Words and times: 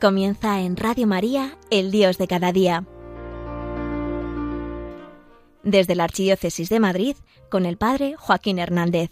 Comienza 0.00 0.60
en 0.60 0.76
Radio 0.76 1.08
María, 1.08 1.58
el 1.72 1.90
Dios 1.90 2.18
de 2.18 2.28
cada 2.28 2.52
día. 2.52 2.84
Desde 5.64 5.96
la 5.96 6.04
Archidiócesis 6.04 6.68
de 6.68 6.78
Madrid, 6.78 7.16
con 7.50 7.66
el 7.66 7.78
Padre 7.78 8.14
Joaquín 8.16 8.60
Hernández. 8.60 9.10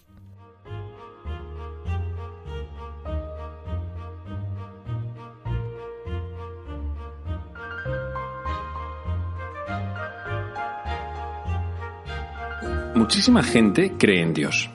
Muchísima 12.95 13.43
gente 13.43 13.91
cree 13.97 14.21
en 14.21 14.33
Dios. 14.33 14.69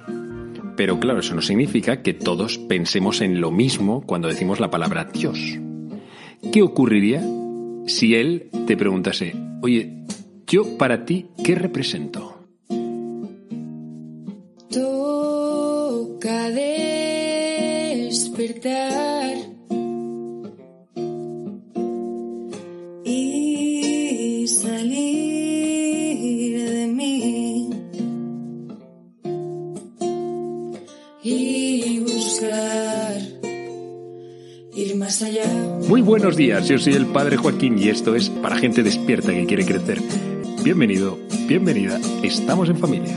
Pero 0.76 1.00
claro, 1.00 1.20
eso 1.20 1.34
no 1.34 1.40
significa 1.40 2.02
que 2.02 2.12
todos 2.12 2.58
pensemos 2.58 3.22
en 3.22 3.40
lo 3.40 3.50
mismo 3.50 4.02
cuando 4.02 4.28
decimos 4.28 4.60
la 4.60 4.70
palabra 4.70 5.06
Dios. 5.06 5.58
¿Qué 6.50 6.62
ocurriría 6.62 7.22
si 7.86 8.14
Él 8.14 8.50
te 8.66 8.76
preguntase, 8.76 9.34
oye, 9.62 10.04
yo 10.46 10.76
para 10.76 11.04
ti, 11.04 11.26
¿qué 11.44 11.54
represento? 11.54 12.31
Muy 35.88 36.00
buenos 36.00 36.36
días, 36.36 36.66
yo 36.68 36.78
soy 36.78 36.94
el 36.94 37.04
Padre 37.04 37.36
Joaquín 37.36 37.78
y 37.78 37.90
esto 37.90 38.14
es 38.14 38.30
para 38.30 38.56
gente 38.56 38.82
despierta 38.82 39.30
que 39.30 39.44
quiere 39.44 39.66
crecer. 39.66 40.00
Bienvenido, 40.64 41.18
bienvenida, 41.46 42.00
estamos 42.22 42.70
en 42.70 42.78
familia. 42.78 43.14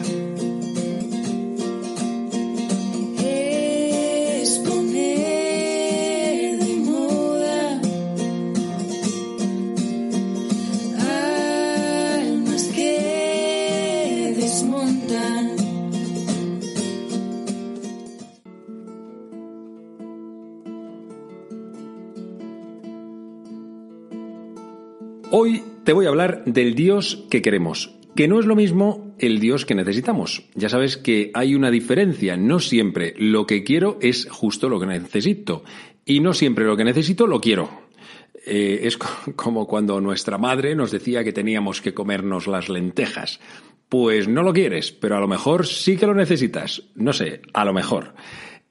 Te 25.85 25.93
voy 25.93 26.05
a 26.05 26.09
hablar 26.09 26.43
del 26.45 26.75
Dios 26.75 27.25
que 27.29 27.41
queremos, 27.41 27.95
que 28.15 28.27
no 28.27 28.39
es 28.39 28.45
lo 28.45 28.55
mismo 28.55 29.15
el 29.19 29.39
Dios 29.39 29.65
que 29.65 29.75
necesitamos. 29.75 30.43
Ya 30.55 30.67
sabes 30.69 30.97
que 30.97 31.31
hay 31.33 31.55
una 31.55 31.71
diferencia, 31.71 32.35
no 32.37 32.59
siempre 32.59 33.13
lo 33.17 33.45
que 33.45 33.63
quiero 33.63 33.97
es 34.01 34.27
justo 34.29 34.67
lo 34.67 34.79
que 34.79 34.87
necesito 34.87 35.63
y 36.05 36.19
no 36.19 36.33
siempre 36.33 36.65
lo 36.65 36.75
que 36.75 36.83
necesito 36.83 37.27
lo 37.27 37.39
quiero. 37.39 37.69
Eh, 38.45 38.81
es 38.83 38.97
co- 38.97 39.07
como 39.35 39.67
cuando 39.67 39.99
nuestra 40.01 40.37
madre 40.37 40.75
nos 40.75 40.91
decía 40.91 41.23
que 41.23 41.33
teníamos 41.33 41.81
que 41.81 41.93
comernos 41.93 42.47
las 42.47 42.69
lentejas. 42.69 43.39
Pues 43.89 44.27
no 44.27 44.41
lo 44.43 44.51
quieres, 44.53 44.91
pero 44.91 45.15
a 45.15 45.19
lo 45.19 45.27
mejor 45.27 45.67
sí 45.67 45.95
que 45.95 46.07
lo 46.07 46.15
necesitas. 46.15 46.83
No 46.95 47.13
sé, 47.13 47.41
a 47.53 47.63
lo 47.65 47.73
mejor. 47.73 48.15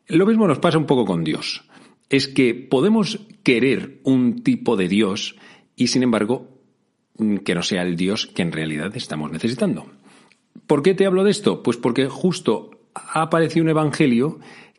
Lo 0.09 0.27
mismo 0.27 0.47
nos 0.49 0.59
pasa 0.59 0.77
un 0.79 0.87
poco 0.87 1.05
con 1.07 1.23
Dios. 1.25 1.65
Es 2.11 2.29
que 2.29 2.55
podemos 2.55 3.21
querer 3.43 4.01
un 4.03 4.43
tipo 4.43 4.77
de 4.77 4.89
Dios 4.89 5.37
y 5.77 5.87
sin 5.87 6.03
embargo 6.03 6.54
que 7.45 7.55
no 7.55 7.63
sea 7.63 7.83
el 7.83 7.97
Dios 7.97 8.27
que 8.27 8.43
en 8.43 8.53
realidad 8.53 8.95
estamos 8.97 9.31
necesitando. 9.31 9.87
¿Por 10.67 10.83
qué 10.83 10.95
te 10.95 11.07
hablo 11.07 11.25
de 11.25 11.31
esto? 11.31 11.63
Pues 11.63 11.77
porque 11.77 12.07
justo 12.07 12.71
ha 12.95 13.23
aparecido 13.23 13.65
un 13.65 13.71
evangelio 13.71 14.39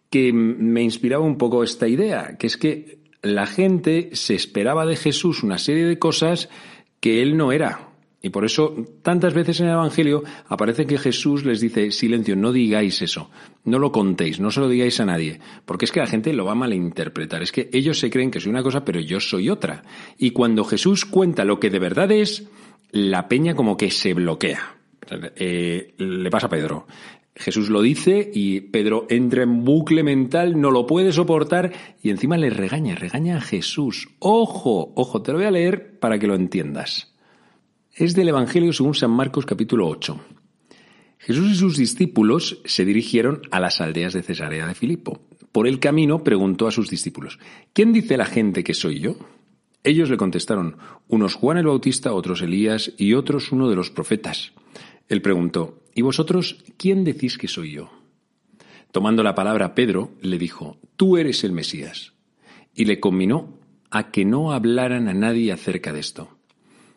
que 0.10 0.32
mm, 0.32 0.58
me 0.60 0.82
inspiraba 0.82 1.24
un 1.24 1.38
poco 1.38 1.64
esta 1.64 1.88
idea, 1.88 2.38
que 2.38 2.48
es 2.48 2.58
que 2.58 3.00
la 3.22 3.48
gente 3.48 4.10
se 4.14 4.36
esperaba 4.36 4.86
de 4.86 4.96
Jesús 4.96 5.44
una 5.44 5.58
serie 5.58 5.86
de 5.86 6.00
cosas 6.00 6.50
que 7.00 7.22
él 7.22 7.38
no 7.38 7.52
era. 7.52 7.90
Y 8.26 8.30
por 8.30 8.44
eso 8.44 8.76
tantas 9.04 9.36
veces 9.36 9.60
en 9.60 9.68
el 9.68 9.74
Evangelio 9.74 10.24
aparece 10.48 10.88
que 10.88 10.98
Jesús 10.98 11.46
les 11.46 11.62
dice, 11.62 11.92
silencio, 11.92 12.36
no 12.36 12.52
digáis 12.52 13.04
eso, 13.04 13.30
no 13.66 13.78
lo 13.78 13.92
contéis, 13.92 14.40
no 14.40 14.50
se 14.50 14.62
lo 14.62 14.68
digáis 14.68 15.00
a 15.00 15.06
nadie, 15.06 15.40
porque 15.64 15.86
es 15.86 15.92
que 15.92 16.00
la 16.00 16.08
gente 16.08 16.34
lo 16.34 16.44
va 16.44 16.54
a 16.54 16.56
malinterpretar, 16.56 17.44
es 17.44 17.52
que 17.52 17.70
ellos 17.72 18.00
se 18.00 18.10
creen 18.10 18.32
que 18.32 18.40
soy 18.40 18.50
una 18.50 18.64
cosa, 18.64 18.84
pero 18.84 19.00
yo 19.00 19.20
soy 19.20 19.52
otra. 19.52 19.84
Y 20.18 20.32
cuando 20.32 20.64
Jesús 20.64 21.06
cuenta 21.06 21.46
lo 21.46 21.60
que 21.60 21.70
de 21.70 21.78
verdad 21.78 22.12
es, 22.12 22.50
la 22.90 23.28
peña 23.28 23.54
como 23.54 23.78
que 23.78 23.92
se 23.92 24.16
bloquea. 24.16 24.76
Eh, 25.36 25.94
le 25.96 26.30
pasa 26.32 26.48
a 26.48 26.50
Pedro. 26.50 26.88
Jesús 27.36 27.70
lo 27.70 27.84
dice 27.84 28.32
y 28.34 28.62
Pedro 28.62 29.06
entra 29.08 29.44
en 29.44 29.64
bucle 29.64 30.02
mental, 30.02 30.60
no 30.60 30.72
lo 30.72 30.88
puede 30.88 31.12
soportar 31.12 31.74
y 32.02 32.10
encima 32.10 32.38
le 32.38 32.50
regaña, 32.50 32.96
regaña 32.96 33.38
a 33.38 33.42
Jesús. 33.42 34.08
Ojo, 34.18 34.94
ojo, 34.96 35.22
te 35.22 35.32
lo 35.32 35.38
voy 35.38 35.46
a 35.46 35.52
leer 35.52 36.00
para 36.00 36.18
que 36.18 36.26
lo 36.26 36.34
entiendas. 36.34 37.15
Es 37.98 38.14
del 38.14 38.28
Evangelio 38.28 38.74
según 38.74 38.94
San 38.94 39.12
Marcos 39.12 39.46
capítulo 39.46 39.88
8. 39.88 40.20
Jesús 41.18 41.52
y 41.52 41.56
sus 41.56 41.78
discípulos 41.78 42.60
se 42.66 42.84
dirigieron 42.84 43.44
a 43.52 43.62
las 43.62 43.80
aldeas 43.80 44.12
de 44.12 44.22
Cesarea 44.22 44.68
de 44.68 44.76
Filipo. 44.76 45.22
Por 45.54 45.66
el 45.66 45.80
camino 45.80 46.22
preguntó 46.22 46.68
a 46.68 46.72
sus 46.72 46.90
discípulos, 46.90 47.40
¿quién 47.72 47.94
dice 47.94 48.18
la 48.18 48.26
gente 48.26 48.66
que 48.66 48.74
soy 48.74 49.00
yo? 49.00 49.16
Ellos 49.82 50.10
le 50.10 50.18
contestaron, 50.18 50.76
unos 51.08 51.36
Juan 51.36 51.58
el 51.58 51.68
Bautista, 51.68 52.12
otros 52.12 52.42
Elías 52.42 52.92
y 52.98 53.14
otros 53.14 53.54
uno 53.54 53.70
de 53.70 53.78
los 53.78 53.92
profetas. 53.92 54.52
Él 55.08 55.22
preguntó, 55.22 55.82
¿y 55.94 56.02
vosotros 56.02 56.66
quién 56.76 57.06
decís 57.06 57.38
que 57.38 57.48
soy 57.48 57.72
yo? 57.72 57.92
Tomando 58.92 59.24
la 59.24 59.36
palabra 59.36 59.74
Pedro, 59.74 60.12
le 60.22 60.38
dijo, 60.38 60.80
tú 60.98 61.16
eres 61.16 61.46
el 61.46 61.54
Mesías. 61.54 62.12
Y 62.74 62.84
le 62.84 63.00
conminó 63.00 63.58
a 63.90 64.12
que 64.12 64.26
no 64.26 64.52
hablaran 64.52 65.08
a 65.08 65.14
nadie 65.14 65.54
acerca 65.54 65.94
de 65.94 66.02
esto. 66.02 66.35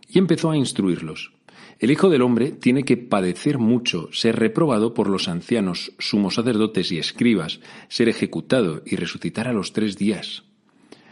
Y 0.09 0.19
empezó 0.19 0.51
a 0.51 0.57
instruirlos. 0.57 1.33
El 1.79 1.93
Hijo 1.93 2.09
del 2.09 2.23
Hombre 2.23 2.51
tiene 2.51 2.83
que 2.83 2.97
padecer 2.97 3.59
mucho, 3.59 4.09
ser 4.13 4.37
reprobado 4.37 4.95
por 4.95 5.09
los 5.09 5.29
ancianos, 5.29 5.93
sumos 5.99 6.35
sacerdotes 6.35 6.91
y 6.91 6.99
escribas, 6.99 7.61
ser 7.89 8.09
ejecutado 8.09 8.83
y 8.85 8.97
resucitar 8.97 9.47
a 9.47 9.53
los 9.53 9.73
tres 9.73 9.97
días. 9.97 10.43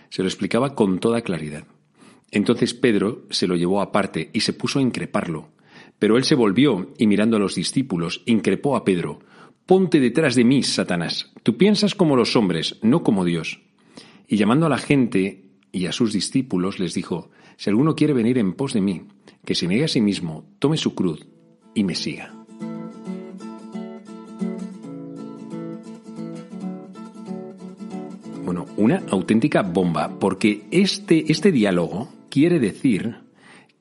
Se 0.09 0.23
lo 0.23 0.29
explicaba 0.29 0.75
con 0.75 0.99
toda 0.99 1.21
claridad. 1.21 1.67
Entonces 2.33 2.75
Pedro 2.75 3.27
se 3.31 3.47
lo 3.47 3.55
llevó 3.55 3.81
aparte 3.81 4.31
y 4.33 4.41
se 4.41 4.55
puso 4.55 4.81
a 4.81 4.83
increparlo. 4.83 5.51
Pero 5.99 6.17
él 6.17 6.25
se 6.25 6.35
volvió 6.35 6.93
y 6.99 7.07
mirando 7.07 7.37
a 7.37 7.41
los 7.41 7.55
discípulos, 7.55 8.23
increpó 8.27 8.77
a 8.77 8.85
Pedro, 8.85 9.21
Ponte 9.67 9.99
detrás 9.99 10.37
de 10.37 10.45
mí, 10.45 10.63
Satanás. 10.63 11.33
Tú 11.43 11.57
piensas 11.57 11.97
como 11.97 12.15
los 12.15 12.37
hombres, 12.37 12.79
no 12.83 13.03
como 13.03 13.25
Dios. 13.25 13.61
Y 14.29 14.37
llamando 14.37 14.67
a 14.67 14.69
la 14.69 14.79
gente 14.79 15.51
y 15.73 15.87
a 15.87 15.93
sus 15.93 16.13
discípulos 16.13 16.79
les 16.79 16.95
dijo, 16.95 17.31
Si 17.57 17.71
alguno 17.71 17.95
quiere 17.95 18.13
venir 18.13 18.39
en 18.39 18.53
pos 18.53 18.73
de 18.75 18.81
mí, 18.81 19.03
que 19.45 19.55
se 19.55 19.67
niegue 19.67 19.85
a 19.85 19.89
sí 19.89 20.01
mismo, 20.01 20.45
tome 20.59 20.77
su 20.77 20.95
cruz 20.95 21.27
y 21.75 21.85
me 21.85 21.95
siga. 21.95 22.33
Bueno, 28.45 28.67
una 28.77 29.03
auténtica 29.11 29.63
bomba, 29.63 30.19
porque 30.19 30.67
este, 30.71 31.33
este 31.33 31.51
diálogo 31.51 32.09
quiere 32.31 32.61
decir 32.61 33.17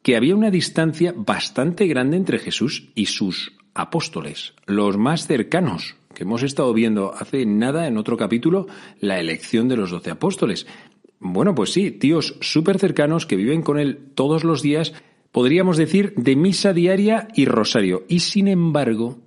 que 0.02 0.16
había 0.16 0.36
una 0.36 0.52
distancia 0.52 1.14
bastante 1.16 1.88
grande 1.88 2.18
entre 2.18 2.40
Jesús 2.40 2.90
y 2.96 3.08
sus 3.08 3.54
apóstoles, 3.74 4.54
los 4.66 4.98
más 4.98 5.28
cercanos, 5.28 5.96
que 6.14 6.24
hemos 6.24 6.44
estado 6.44 6.74
viendo 6.74 7.14
hace 7.14 7.46
nada 7.46 7.88
en 7.88 7.98
otro 7.98 8.16
capítulo, 8.16 8.68
la 9.02 9.20
elección 9.20 9.68
de 9.68 9.78
los 9.78 9.92
doce 9.92 10.12
apóstoles. 10.12 10.66
Bueno, 11.28 11.56
pues 11.56 11.74
sí, 11.74 11.90
tíos 11.90 12.36
súper 12.40 12.78
cercanos 12.78 13.26
que 13.26 13.36
viven 13.36 13.64
con 13.64 13.80
él 13.80 13.98
todos 14.14 14.44
los 14.44 14.62
días, 14.62 14.94
podríamos 15.32 15.76
decir 15.76 16.14
de 16.16 16.36
misa 16.36 16.72
diaria 16.72 17.30
y 17.34 17.46
rosario. 17.46 18.04
Y 18.08 18.20
sin 18.20 18.48
embargo, 18.48 19.18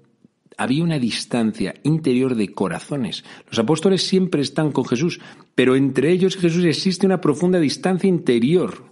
había 0.57 0.85
una 0.85 1.01
distancia 1.01 1.75
interior 1.83 2.37
de 2.37 2.55
corazones. 2.55 3.25
Los 3.49 3.59
apóstoles 3.59 4.07
siempre 4.07 4.43
están 4.43 4.71
con 4.71 4.85
Jesús, 4.85 5.21
pero 5.57 5.75
entre 5.75 6.13
ellos 6.13 6.37
y 6.37 6.39
Jesús 6.39 6.65
existe 6.67 7.05
una 7.05 7.21
profunda 7.21 7.59
distancia 7.59 8.07
interior. 8.07 8.85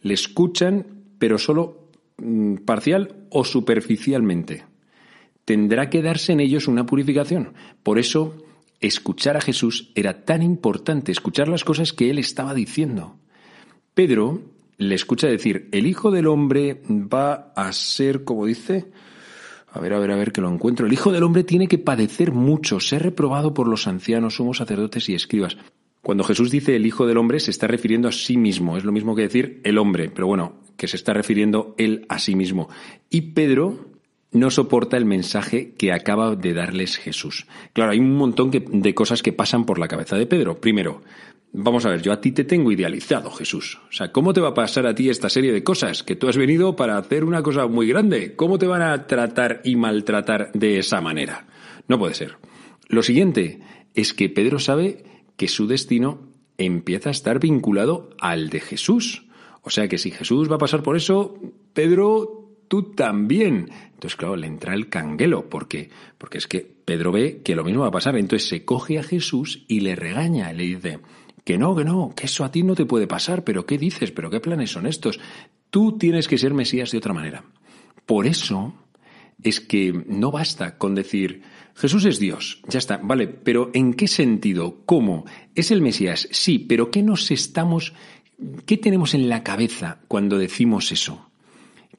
Le 0.00 0.14
escuchan, 0.14 0.86
pero 1.18 1.36
solo 1.36 1.90
mm, 2.16 2.56
parcial 2.64 3.26
o 3.28 3.44
superficialmente. 3.44 4.64
Tendrá 5.44 5.90
que 5.90 6.00
darse 6.00 6.32
en 6.32 6.40
ellos 6.40 6.68
una 6.68 6.86
purificación. 6.86 7.52
Por 7.82 7.98
eso, 7.98 8.45
escuchar 8.80 9.36
a 9.36 9.40
Jesús 9.40 9.90
era 9.94 10.24
tan 10.24 10.42
importante, 10.42 11.12
escuchar 11.12 11.48
las 11.48 11.64
cosas 11.64 11.92
que 11.92 12.10
él 12.10 12.18
estaba 12.18 12.54
diciendo. 12.54 13.16
Pedro 13.94 14.42
le 14.78 14.94
escucha 14.94 15.26
decir, 15.26 15.68
el 15.72 15.86
Hijo 15.86 16.10
del 16.10 16.26
Hombre 16.26 16.82
va 16.88 17.52
a 17.56 17.72
ser, 17.72 18.24
como 18.24 18.46
dice, 18.46 18.90
a 19.72 19.80
ver, 19.80 19.94
a 19.94 19.98
ver, 19.98 20.10
a 20.10 20.16
ver, 20.16 20.32
que 20.32 20.40
lo 20.40 20.52
encuentro. 20.52 20.86
El 20.86 20.92
Hijo 20.92 21.12
del 21.12 21.22
Hombre 21.22 21.44
tiene 21.44 21.68
que 21.68 21.78
padecer 21.78 22.32
mucho, 22.32 22.80
ser 22.80 23.02
reprobado 23.02 23.54
por 23.54 23.68
los 23.68 23.86
ancianos, 23.86 24.34
sumos 24.34 24.58
sacerdotes 24.58 25.08
y 25.08 25.14
escribas. 25.14 25.56
Cuando 26.02 26.24
Jesús 26.24 26.50
dice 26.50 26.76
el 26.76 26.86
Hijo 26.86 27.06
del 27.06 27.18
Hombre, 27.18 27.40
se 27.40 27.50
está 27.50 27.66
refiriendo 27.66 28.08
a 28.08 28.12
sí 28.12 28.36
mismo. 28.36 28.76
Es 28.76 28.84
lo 28.84 28.92
mismo 28.92 29.16
que 29.16 29.22
decir 29.22 29.60
el 29.64 29.78
hombre, 29.78 30.08
pero 30.08 30.26
bueno, 30.26 30.60
que 30.76 30.88
se 30.88 30.96
está 30.96 31.12
refiriendo 31.12 31.74
él 31.78 32.06
a 32.08 32.18
sí 32.18 32.36
mismo. 32.36 32.68
Y 33.10 33.32
Pedro 33.32 33.85
no 34.32 34.50
soporta 34.50 34.96
el 34.96 35.04
mensaje 35.04 35.74
que 35.74 35.92
acaba 35.92 36.34
de 36.36 36.52
darles 36.52 36.96
Jesús. 36.96 37.46
Claro, 37.72 37.92
hay 37.92 37.98
un 37.98 38.14
montón 38.14 38.50
de 38.50 38.94
cosas 38.94 39.22
que 39.22 39.32
pasan 39.32 39.64
por 39.64 39.78
la 39.78 39.88
cabeza 39.88 40.16
de 40.16 40.26
Pedro. 40.26 40.60
Primero, 40.60 41.02
Vamos 41.58 41.86
a 41.86 41.88
ver, 41.88 42.02
yo 42.02 42.12
a 42.12 42.20
ti 42.20 42.32
te 42.32 42.44
tengo 42.44 42.70
idealizado, 42.70 43.30
Jesús. 43.30 43.80
O 43.88 43.92
sea, 43.92 44.12
¿cómo 44.12 44.34
te 44.34 44.42
va 44.42 44.48
a 44.48 44.54
pasar 44.54 44.86
a 44.86 44.94
ti 44.94 45.08
esta 45.08 45.30
serie 45.30 45.52
de 45.52 45.64
cosas? 45.64 46.02
Que 46.02 46.14
tú 46.14 46.28
has 46.28 46.36
venido 46.36 46.76
para 46.76 46.98
hacer 46.98 47.24
una 47.24 47.42
cosa 47.42 47.66
muy 47.66 47.88
grande. 47.88 48.36
¿Cómo 48.36 48.58
te 48.58 48.66
van 48.66 48.82
a 48.82 49.06
tratar 49.06 49.62
y 49.64 49.74
maltratar 49.74 50.52
de 50.52 50.78
esa 50.78 51.00
manera? 51.00 51.46
No 51.88 51.98
puede 51.98 52.12
ser. 52.12 52.36
Lo 52.88 53.02
siguiente 53.02 53.60
es 53.94 54.12
que 54.12 54.28
Pedro 54.28 54.58
sabe 54.58 55.04
que 55.38 55.48
su 55.48 55.66
destino 55.66 56.28
empieza 56.58 57.08
a 57.08 57.12
estar 57.12 57.38
vinculado 57.40 58.10
al 58.20 58.50
de 58.50 58.60
Jesús. 58.60 59.24
O 59.62 59.70
sea 59.70 59.88
que 59.88 59.96
si 59.96 60.10
Jesús 60.10 60.50
va 60.50 60.56
a 60.56 60.58
pasar 60.58 60.82
por 60.82 60.94
eso, 60.94 61.40
Pedro, 61.72 62.45
tú 62.68 62.94
también. 62.94 63.70
Entonces, 63.94 64.16
claro, 64.16 64.36
le 64.36 64.46
entra 64.46 64.74
el 64.74 64.88
canguelo. 64.88 65.48
¿Por 65.48 65.68
qué? 65.68 65.90
Porque 66.18 66.38
es 66.38 66.46
que 66.46 66.60
Pedro 66.60 67.12
ve 67.12 67.42
que 67.42 67.54
lo 67.54 67.64
mismo 67.64 67.82
va 67.82 67.88
a 67.88 67.92
pasar. 67.92 68.16
Entonces 68.16 68.48
se 68.48 68.64
coge 68.64 68.98
a 68.98 69.02
Jesús 69.02 69.64
y 69.68 69.80
le 69.80 69.96
regaña. 69.96 70.52
Le 70.52 70.64
dice, 70.64 71.00
que 71.46 71.58
no, 71.58 71.76
que 71.76 71.84
no, 71.84 72.12
que 72.16 72.26
eso 72.26 72.44
a 72.44 72.50
ti 72.50 72.64
no 72.64 72.74
te 72.74 72.86
puede 72.86 73.06
pasar, 73.06 73.44
pero 73.44 73.66
¿qué 73.66 73.78
dices? 73.78 74.10
¿Pero 74.10 74.30
qué 74.30 74.40
planes 74.40 74.72
son 74.72 74.84
estos? 74.84 75.20
Tú 75.70 75.96
tienes 75.96 76.26
que 76.26 76.38
ser 76.38 76.52
Mesías 76.54 76.90
de 76.90 76.98
otra 76.98 77.14
manera. 77.14 77.44
Por 78.04 78.26
eso 78.26 78.74
es 79.44 79.60
que 79.60 79.92
no 80.08 80.32
basta 80.32 80.76
con 80.76 80.96
decir, 80.96 81.42
Jesús 81.76 82.04
es 82.04 82.18
Dios, 82.18 82.62
ya 82.66 82.80
está, 82.80 82.98
vale, 83.00 83.28
pero 83.28 83.70
¿en 83.74 83.94
qué 83.94 84.08
sentido? 84.08 84.82
¿Cómo? 84.86 85.24
¿Es 85.54 85.70
el 85.70 85.82
Mesías? 85.82 86.28
Sí, 86.32 86.58
pero 86.58 86.90
¿qué 86.90 87.04
nos 87.04 87.30
estamos, 87.30 87.92
qué 88.64 88.76
tenemos 88.76 89.14
en 89.14 89.28
la 89.28 89.44
cabeza 89.44 90.00
cuando 90.08 90.38
decimos 90.38 90.90
eso? 90.90 91.30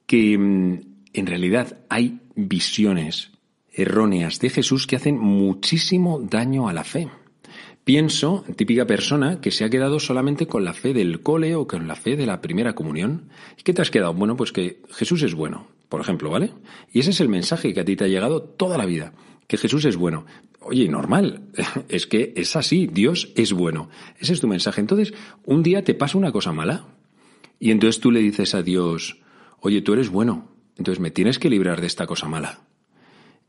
Que 0.07 0.36
mm, 0.38 0.81
en 1.13 1.27
realidad 1.27 1.77
hay 1.89 2.19
visiones 2.36 3.31
erróneas 3.71 4.39
de 4.39 4.50
Jesús 4.50 4.88
que 4.88 4.95
hacen 4.95 5.19
muchísimo 5.19 6.19
daño 6.19 6.68
a 6.68 6.74
la 6.74 6.83
fe. 6.83 7.07
Pienso, 7.88 8.44
típica 8.57 8.86
persona 8.86 9.39
que 9.39 9.51
se 9.51 9.63
ha 9.63 9.69
quedado 9.69 10.01
solamente 10.01 10.45
con 10.45 10.65
la 10.65 10.74
fe 10.74 10.94
del 10.94 11.21
cole 11.21 11.56
o 11.56 11.68
con 11.68 11.88
la 11.88 11.95
fe 11.95 12.18
de 12.18 12.25
la 12.25 12.42
primera 12.42 12.75
comunión. 12.75 13.30
¿Y 13.57 13.63
qué 13.63 13.74
te 13.74 13.81
has 13.81 13.92
quedado? 13.92 14.13
Bueno, 14.13 14.36
pues 14.36 14.51
que 14.51 14.81
Jesús 14.89 15.24
es 15.24 15.33
bueno, 15.33 15.68
por 15.88 16.01
ejemplo, 16.01 16.30
¿vale? 16.30 16.51
Y 16.92 17.00
ese 17.00 17.12
es 17.12 17.21
el 17.21 17.30
mensaje 17.30 17.74
que 17.74 17.80
a 17.80 17.86
ti 17.86 17.95
te 17.95 18.04
ha 18.04 18.09
llegado 18.09 18.42
toda 18.42 18.77
la 18.77 18.86
vida, 18.86 19.13
que 19.48 19.56
Jesús 19.56 19.86
es 19.86 19.95
bueno. 19.95 20.25
Oye, 20.59 20.89
normal, 20.89 21.44
es 21.88 22.07
que 22.07 22.33
es 22.36 22.57
así, 22.57 22.88
Dios 22.88 23.31
es 23.36 23.54
bueno. 23.54 23.89
Ese 24.19 24.33
es 24.33 24.42
tu 24.42 24.50
mensaje. 24.50 24.81
Entonces, 24.81 25.13
un 25.45 25.63
día 25.63 25.81
te 25.83 25.94
pasa 25.94 26.18
una 26.18 26.33
cosa 26.33 26.51
mala 26.51 26.88
y 27.57 27.71
entonces 27.71 28.01
tú 28.01 28.12
le 28.12 28.19
dices 28.19 28.54
a 28.54 28.63
Dios, 28.63 29.21
oye, 29.59 29.81
tú 29.81 29.94
eres 29.94 30.09
bueno, 30.09 30.50
entonces 30.77 31.00
me 31.00 31.12
tienes 31.12 31.39
que 31.39 31.50
librar 31.50 31.81
de 31.81 31.88
esta 31.88 32.07
cosa 32.07 32.27
mala. 32.27 32.62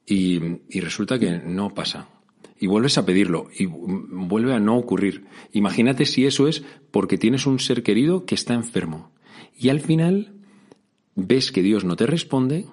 Y, 0.06 0.38
resulta 0.80 1.18
que 1.18 1.38
no 1.38 1.74
pasa 1.74 2.08
y 2.58 2.66
vuelves 2.66 2.96
a 2.98 3.04
pedirlo 3.04 3.48
y 3.56 3.66
vuelve 3.66 4.54
a 4.54 4.58
no 4.58 4.76
ocurrir. 4.76 5.26
Imagínate 5.52 6.06
si 6.06 6.26
eso 6.26 6.48
es 6.48 6.64
porque 6.90 7.18
tienes 7.18 7.46
un 7.46 7.60
ser 7.60 7.82
querido 7.82 8.24
que 8.24 8.34
está 8.34 8.54
enfermo 8.54 9.12
y 9.56 9.68
al 9.68 9.80
final 9.80 10.32
ves 11.14 11.52
que 11.52 11.62
Dios 11.62 11.84
no 11.84 11.96
te 11.96 12.06
responde, 12.06 12.66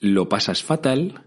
lo 0.00 0.28
pasas 0.28 0.62
fatal 0.62 1.24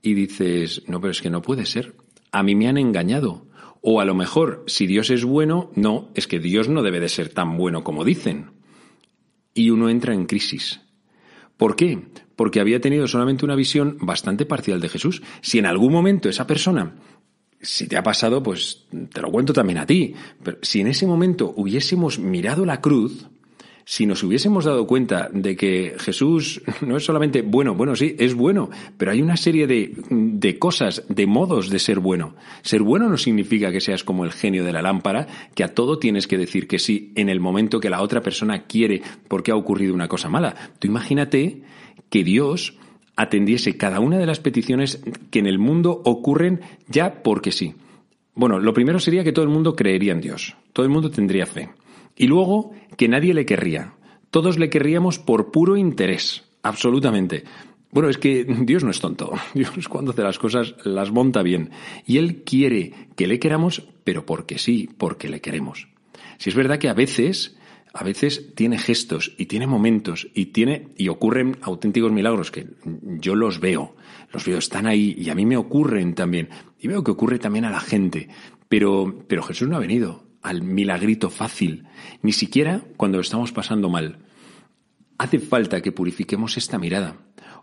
y 0.00 0.14
dices, 0.14 0.82
no, 0.88 1.00
pero 1.00 1.12
es 1.12 1.20
que 1.22 1.30
no 1.30 1.42
puede 1.42 1.66
ser. 1.66 1.94
A 2.32 2.42
mí 2.42 2.54
me 2.54 2.68
han 2.68 2.78
engañado. 2.78 3.46
O 3.82 4.00
a 4.00 4.04
lo 4.04 4.14
mejor, 4.14 4.64
si 4.66 4.86
Dios 4.86 5.10
es 5.10 5.24
bueno, 5.24 5.70
no, 5.74 6.10
es 6.14 6.26
que 6.26 6.38
Dios 6.38 6.68
no 6.68 6.82
debe 6.82 7.00
de 7.00 7.08
ser 7.08 7.28
tan 7.28 7.56
bueno 7.56 7.84
como 7.84 8.04
dicen. 8.04 8.61
Y 9.54 9.70
uno 9.70 9.88
entra 9.88 10.14
en 10.14 10.26
crisis. 10.26 10.80
¿Por 11.56 11.76
qué? 11.76 11.98
Porque 12.36 12.60
había 12.60 12.80
tenido 12.80 13.06
solamente 13.06 13.44
una 13.44 13.54
visión 13.54 13.98
bastante 14.00 14.46
parcial 14.46 14.80
de 14.80 14.88
Jesús. 14.88 15.22
Si 15.42 15.58
en 15.58 15.66
algún 15.66 15.92
momento 15.92 16.28
esa 16.28 16.46
persona 16.46 16.94
si 17.62 17.86
te 17.86 17.96
ha 17.96 18.02
pasado, 18.02 18.42
pues 18.42 18.86
te 19.12 19.20
lo 19.22 19.30
cuento 19.30 19.52
también 19.52 19.78
a 19.78 19.86
ti. 19.86 20.14
Pero 20.42 20.58
si 20.62 20.80
en 20.80 20.88
ese 20.88 21.06
momento 21.06 21.54
hubiésemos 21.56 22.18
mirado 22.18 22.66
la 22.66 22.80
cruz, 22.80 23.28
si 23.84 24.06
nos 24.06 24.22
hubiésemos 24.22 24.64
dado 24.64 24.86
cuenta 24.86 25.28
de 25.32 25.56
que 25.56 25.94
Jesús 25.98 26.62
no 26.80 26.96
es 26.96 27.04
solamente 27.04 27.42
bueno, 27.42 27.74
bueno, 27.74 27.96
sí, 27.96 28.14
es 28.18 28.34
bueno, 28.34 28.70
pero 28.96 29.10
hay 29.10 29.22
una 29.22 29.36
serie 29.36 29.66
de, 29.66 29.94
de, 30.10 30.58
cosas, 30.58 31.04
de 31.08 31.26
modos 31.26 31.70
de 31.70 31.78
ser 31.78 32.00
bueno. 32.00 32.34
Ser 32.62 32.82
bueno 32.82 33.08
no 33.08 33.16
significa 33.16 33.72
que 33.72 33.80
seas 33.80 34.04
como 34.04 34.24
el 34.24 34.32
genio 34.32 34.64
de 34.64 34.72
la 34.72 34.82
lámpara, 34.82 35.26
que 35.54 35.64
a 35.64 35.74
todo 35.74 35.98
tienes 35.98 36.26
que 36.26 36.38
decir 36.38 36.68
que 36.68 36.78
sí 36.78 37.12
en 37.16 37.28
el 37.28 37.40
momento 37.40 37.80
que 37.80 37.90
la 37.90 38.02
otra 38.02 38.20
persona 38.20 38.64
quiere 38.64 39.02
porque 39.28 39.52
ha 39.52 39.56
ocurrido 39.56 39.94
una 39.94 40.08
cosa 40.08 40.28
mala. 40.28 40.54
Tú 40.78 40.86
imagínate 40.86 41.62
que 42.10 42.24
Dios 42.24 42.76
atendiese 43.16 43.76
cada 43.76 44.00
una 44.00 44.18
de 44.18 44.26
las 44.26 44.40
peticiones 44.40 45.02
que 45.30 45.38
en 45.38 45.46
el 45.46 45.58
mundo 45.58 46.02
ocurren 46.04 46.60
ya 46.88 47.22
porque 47.22 47.52
sí. 47.52 47.74
Bueno, 48.34 48.58
lo 48.58 48.72
primero 48.72 48.98
sería 48.98 49.24
que 49.24 49.32
todo 49.32 49.44
el 49.44 49.50
mundo 49.50 49.76
creería 49.76 50.12
en 50.12 50.20
Dios, 50.20 50.56
todo 50.72 50.86
el 50.86 50.92
mundo 50.92 51.10
tendría 51.10 51.46
fe. 51.46 51.68
Y 52.16 52.26
luego 52.26 52.72
que 52.96 53.08
nadie 53.08 53.34
le 53.34 53.46
querría. 53.46 53.94
Todos 54.30 54.58
le 54.58 54.70
querríamos 54.70 55.18
por 55.18 55.50
puro 55.50 55.76
interés, 55.76 56.44
absolutamente. 56.62 57.44
Bueno, 57.90 58.08
es 58.08 58.16
que 58.16 58.44
Dios 58.44 58.84
no 58.84 58.90
es 58.90 59.00
tonto. 59.00 59.32
Dios 59.54 59.88
cuando 59.88 60.12
hace 60.12 60.22
las 60.22 60.38
cosas 60.38 60.74
las 60.84 61.10
monta 61.10 61.42
bien. 61.42 61.70
Y 62.06 62.18
Él 62.18 62.42
quiere 62.44 62.92
que 63.16 63.26
le 63.26 63.38
queramos, 63.38 63.86
pero 64.04 64.24
porque 64.24 64.58
sí, 64.58 64.88
porque 64.96 65.28
le 65.28 65.40
queremos. 65.40 65.88
Si 66.38 66.50
es 66.50 66.56
verdad 66.56 66.78
que 66.78 66.88
a 66.88 66.94
veces 66.94 67.56
a 67.94 68.04
veces 68.04 68.54
tiene 68.54 68.78
gestos 68.78 69.34
y 69.36 69.46
tiene 69.46 69.66
momentos 69.66 70.28
y 70.34 70.46
tiene 70.46 70.88
y 70.96 71.08
ocurren 71.08 71.58
auténticos 71.60 72.10
milagros 72.10 72.50
que 72.50 72.66
yo 73.20 73.34
los 73.34 73.60
veo, 73.60 73.94
los 74.32 74.46
veo, 74.46 74.56
están 74.56 74.86
ahí 74.86 75.14
y 75.18 75.28
a 75.28 75.34
mí 75.34 75.44
me 75.44 75.58
ocurren 75.58 76.14
también. 76.14 76.48
Y 76.80 76.88
veo 76.88 77.04
que 77.04 77.10
ocurre 77.10 77.38
también 77.38 77.66
a 77.66 77.70
la 77.70 77.80
gente. 77.80 78.28
Pero, 78.68 79.24
pero 79.28 79.42
Jesús 79.42 79.68
no 79.68 79.76
ha 79.76 79.80
venido 79.80 80.24
al 80.42 80.62
milagrito 80.62 81.30
fácil, 81.30 81.86
ni 82.22 82.32
siquiera 82.32 82.82
cuando 82.96 83.18
lo 83.18 83.22
estamos 83.22 83.52
pasando 83.52 83.88
mal. 83.88 84.18
Hace 85.18 85.38
falta 85.38 85.80
que 85.80 85.92
purifiquemos 85.92 86.56
esta 86.56 86.78
mirada. 86.78 87.16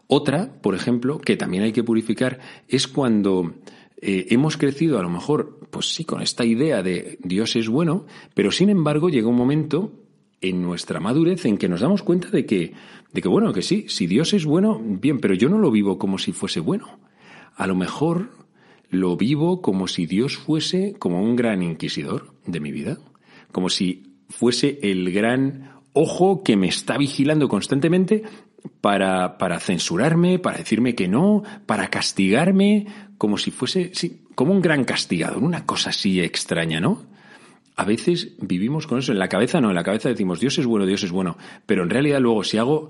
Otra, 0.08 0.62
por 0.62 0.76
ejemplo, 0.76 1.20
que 1.20 1.38
también 1.38 1.64
hay 1.64 1.72
que 1.72 1.84
purificar, 1.84 2.40
es 2.68 2.88
cuando 2.88 3.54
eh, 4.02 4.28
hemos 4.30 4.58
crecido 4.58 4.98
a 4.98 5.04
lo 5.04 5.10
mejor, 5.10 5.60
pues 5.70 5.94
sí, 5.94 6.06
con 6.06 6.22
esta 6.22 6.46
idea 6.46 6.82
de 6.82 7.20
Dios 7.22 7.56
es 7.56 7.68
bueno, 7.68 8.06
pero 8.34 8.52
sin 8.52 8.70
embargo 8.70 9.10
llega 9.10 9.28
un 9.28 9.36
momento 9.36 9.94
en 10.42 10.62
nuestra 10.62 11.00
madurez 11.00 11.46
en 11.46 11.58
que 11.58 11.68
nos 11.68 11.82
damos 11.82 12.02
cuenta 12.02 12.30
de 12.30 12.46
que, 12.46 12.74
de 13.12 13.22
que, 13.22 13.28
bueno, 13.28 13.52
que 13.52 13.62
sí, 13.62 13.86
si 13.90 14.08
Dios 14.08 14.34
es 14.34 14.46
bueno, 14.46 14.82
bien, 14.82 15.20
pero 15.20 15.34
yo 15.34 15.50
no 15.50 15.58
lo 15.58 15.70
vivo 15.70 15.98
como 15.98 16.18
si 16.18 16.32
fuese 16.32 16.62
bueno. 16.62 17.00
A 17.56 17.68
lo 17.68 17.76
mejor 17.76 18.32
lo 18.90 19.18
vivo 19.18 19.62
como 19.62 19.88
si 19.88 20.06
Dios 20.06 20.38
fuese 20.38 20.96
como 21.00 21.22
un 21.22 21.36
gran 21.36 21.62
inquisidor 21.62 22.34
de 22.46 22.60
mi 22.60 22.72
vida, 22.72 22.98
como 23.52 23.70
si 23.70 24.16
fuese 24.30 24.80
el 24.82 25.12
gran 25.12 25.72
ojo 25.94 26.44
que 26.44 26.56
me 26.56 26.68
está 26.68 26.98
vigilando 26.98 27.48
constantemente 27.48 28.24
para, 28.82 29.38
para 29.38 29.60
censurarme, 29.60 30.40
para 30.40 30.58
decirme 30.58 30.96
que 30.96 31.08
no, 31.08 31.44
para 31.66 31.90
castigarme, 31.90 32.88
como 33.18 33.38
si 33.38 33.52
fuese, 33.52 33.92
sí, 33.94 34.24
como 34.36 34.54
un 34.54 34.62
gran 34.62 34.84
castigador, 34.84 35.44
una 35.44 35.66
cosa 35.66 35.90
así 35.92 36.22
extraña, 36.22 36.80
¿no? 36.80 37.08
a 37.80 37.86
veces 37.86 38.34
vivimos 38.42 38.88
con 38.88 39.00
eso. 39.00 39.14
En 39.14 39.20
la 39.20 39.30
cabeza 39.30 39.62
no, 39.62 39.70
en 39.70 39.76
la 39.76 39.86
cabeza 39.86 40.10
decimos 40.10 40.42
Dios 40.42 40.58
es 40.58 40.66
bueno, 40.66 40.86
Dios 40.86 41.02
es 41.04 41.14
bueno. 41.14 41.38
Pero 41.66 41.84
en 41.84 41.90
realidad 41.90 42.20
luego 42.20 42.44
si 42.44 42.58
hago, 42.58 42.90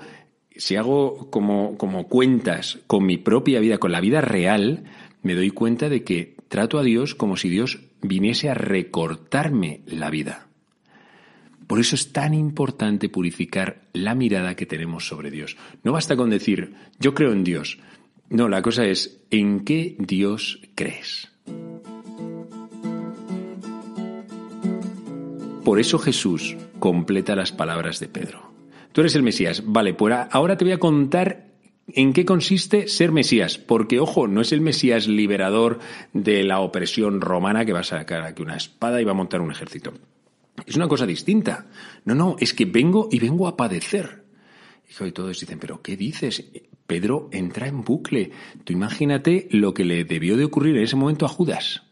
si 0.56 0.77
hago 0.77 1.29
como, 1.29 1.77
como 1.77 2.08
cuentas 2.08 2.79
con 2.88 3.06
mi 3.06 3.18
propia 3.18 3.60
vida, 3.60 3.77
con 3.77 3.91
la 3.91 4.01
vida 4.01 4.20
real, 4.22 4.86
me 5.21 5.35
doy 5.35 5.51
cuenta 5.51 5.89
de 5.89 6.03
que 6.03 6.35
trato 6.47 6.79
a 6.79 6.83
Dios 6.83 7.15
como 7.15 7.38
si 7.38 7.49
Dios 7.49 7.79
viniese 8.01 8.49
a 8.49 8.53
recortarme 8.53 9.81
la 9.85 10.09
vida. 10.09 10.47
Por 11.67 11.79
eso 11.79 11.95
es 11.95 12.11
tan 12.11 12.33
importante 12.33 13.09
purificar 13.09 13.81
la 13.93 14.15
mirada 14.15 14.55
que 14.55 14.65
tenemos 14.65 15.07
sobre 15.07 15.29
Dios. 15.29 15.55
No 15.83 15.91
basta 15.91 16.15
con 16.15 16.31
decir, 16.31 16.73
yo 16.99 17.13
creo 17.13 17.31
en 17.31 17.43
Dios. 17.43 17.77
No, 18.29 18.47
la 18.47 18.61
cosa 18.61 18.85
es, 18.85 19.21
¿en 19.29 19.65
qué 19.65 19.95
Dios 19.99 20.61
crees? 20.73 21.31
Por 25.63 25.79
eso 25.79 25.99
Jesús 25.99 26.57
completa 26.79 27.35
las 27.35 27.51
palabras 27.51 27.99
de 27.99 28.07
Pedro. 28.07 28.51
Tú 28.91 29.01
eres 29.01 29.13
el 29.13 29.21
Mesías. 29.21 29.61
Vale, 29.65 29.93
pues 29.93 30.15
ahora 30.31 30.57
te 30.57 30.65
voy 30.65 30.71
a 30.71 30.79
contar 30.79 31.49
en 31.96 32.13
qué 32.13 32.25
consiste 32.25 32.88
ser 32.88 33.12
Mesías. 33.12 33.58
Porque, 33.58 34.00
ojo, 34.00 34.27
no 34.27 34.41
es 34.41 34.51
el 34.51 34.62
Mesías 34.62 35.08
liberador 35.08 35.79
de 36.13 36.43
la 36.43 36.60
opresión 36.60 37.22
romana 37.22 37.65
que 37.65 37.74
va 37.74 37.81
a 37.81 37.84
sacar 37.84 38.22
aquí 38.24 38.41
una 38.41 38.58
espada 38.58 39.01
y 39.01 39.05
va 39.05 39.12
a 39.12 39.15
montar 39.15 39.41
un 39.41 39.51
ejército. 39.51 39.93
Es 40.65 40.75
una 40.75 40.88
cosa 40.88 41.05
distinta. 41.05 41.67
No, 42.05 42.15
no, 42.15 42.36
es 42.39 42.53
que 42.53 42.65
vengo 42.65 43.10
y 43.12 43.19
vengo 43.19 43.48
a 43.48 43.58
padecer. 43.58 44.24
Y 45.00 45.12
todos 45.12 45.39
dicen, 45.39 45.60
pero 45.60 45.81
¿qué 45.81 45.96
dices? 45.96 46.51
Pedro 46.88 47.29
entra 47.31 47.67
en 47.67 47.84
bucle. 47.84 48.31
Tú 48.63 48.74
imagínate 48.74 49.48
lo 49.51 49.74
que 49.74 49.86
le 49.86 50.03
debió 50.03 50.36
de 50.36 50.46
ocurrir 50.46 50.75
en 50.77 50.84
ese 50.84 50.96
momento 50.96 51.25
a 51.25 51.29
Judas. 51.29 51.84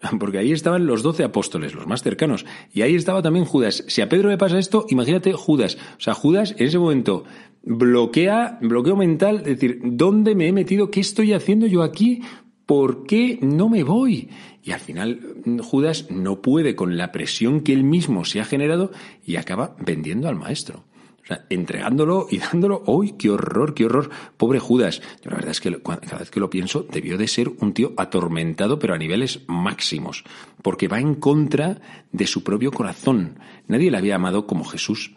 porque 0.18 0.38
ahí 0.38 0.52
estaban 0.52 0.86
los 0.86 1.02
doce 1.02 1.24
apóstoles, 1.24 1.74
los 1.74 1.86
más 1.86 2.02
cercanos, 2.02 2.46
y 2.72 2.82
ahí 2.82 2.94
estaba 2.94 3.22
también 3.22 3.44
Judas. 3.44 3.84
Si 3.88 4.00
a 4.00 4.08
Pedro 4.08 4.30
le 4.30 4.38
pasa 4.38 4.58
esto, 4.58 4.86
imagínate 4.88 5.32
Judas. 5.32 5.76
O 5.98 6.00
sea, 6.00 6.14
Judas 6.14 6.54
en 6.58 6.66
ese 6.66 6.78
momento 6.78 7.24
bloquea, 7.62 8.58
bloqueo 8.60 8.96
mental, 8.96 9.38
es 9.38 9.44
decir, 9.44 9.80
¿dónde 9.82 10.34
me 10.34 10.48
he 10.48 10.52
metido? 10.52 10.90
¿Qué 10.90 11.00
estoy 11.00 11.32
haciendo 11.32 11.66
yo 11.66 11.82
aquí? 11.82 12.22
¿Por 12.66 13.06
qué 13.06 13.38
no 13.42 13.68
me 13.68 13.82
voy? 13.82 14.28
Y 14.62 14.72
al 14.72 14.80
final 14.80 15.20
Judas 15.62 16.10
no 16.10 16.40
puede 16.40 16.74
con 16.74 16.96
la 16.96 17.12
presión 17.12 17.60
que 17.60 17.74
él 17.74 17.84
mismo 17.84 18.24
se 18.24 18.40
ha 18.40 18.44
generado 18.44 18.90
y 19.24 19.36
acaba 19.36 19.76
vendiendo 19.78 20.28
al 20.28 20.36
maestro. 20.36 20.84
Sea, 21.26 21.46
entregándolo 21.48 22.26
y 22.30 22.38
dándolo. 22.38 22.82
¡Uy, 22.86 23.12
qué 23.12 23.30
horror, 23.30 23.72
qué 23.74 23.86
horror! 23.86 24.10
Pobre 24.36 24.58
Judas. 24.58 25.00
Yo 25.22 25.30
la 25.30 25.36
verdad 25.36 25.52
es 25.52 25.60
que 25.60 25.74
cada 25.80 26.18
vez 26.18 26.30
que 26.30 26.40
lo 26.40 26.50
pienso, 26.50 26.86
debió 26.90 27.16
de 27.16 27.28
ser 27.28 27.48
un 27.60 27.72
tío 27.72 27.94
atormentado, 27.96 28.78
pero 28.78 28.94
a 28.94 28.98
niveles 28.98 29.40
máximos. 29.46 30.24
Porque 30.62 30.88
va 30.88 31.00
en 31.00 31.14
contra 31.14 31.80
de 32.12 32.26
su 32.26 32.44
propio 32.44 32.72
corazón. 32.72 33.38
Nadie 33.68 33.90
le 33.90 33.96
había 33.96 34.16
amado 34.16 34.46
como 34.46 34.64
Jesús. 34.64 35.14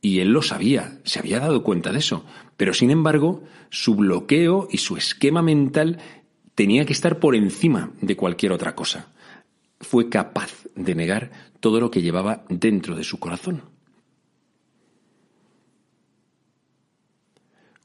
Y 0.00 0.20
él 0.20 0.32
lo 0.32 0.40
sabía, 0.40 0.98
se 1.04 1.18
había 1.18 1.40
dado 1.40 1.62
cuenta 1.62 1.92
de 1.92 1.98
eso. 1.98 2.24
Pero 2.56 2.72
sin 2.72 2.90
embargo, 2.90 3.42
su 3.68 3.96
bloqueo 3.96 4.66
y 4.70 4.78
su 4.78 4.96
esquema 4.96 5.42
mental 5.42 5.98
tenía 6.54 6.86
que 6.86 6.94
estar 6.94 7.18
por 7.18 7.36
encima 7.36 7.92
de 8.00 8.16
cualquier 8.16 8.52
otra 8.52 8.74
cosa. 8.74 9.08
Fue 9.78 10.08
capaz 10.08 10.64
de 10.74 10.94
negar 10.94 11.30
todo 11.60 11.80
lo 11.80 11.90
que 11.90 12.00
llevaba 12.00 12.44
dentro 12.48 12.96
de 12.96 13.04
su 13.04 13.18
corazón. 13.18 13.62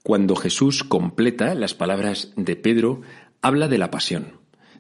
Cuando 0.05 0.35
Jesús 0.35 0.83
completa 0.83 1.55
las 1.55 1.73
palabras 1.73 2.31
de 2.35 2.55
Pedro, 2.55 3.01
habla 3.41 3.67
de 3.67 3.79
la 3.79 3.89
pasión, 3.89 4.33